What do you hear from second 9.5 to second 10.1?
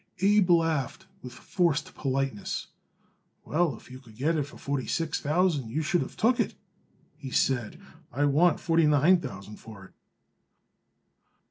for it."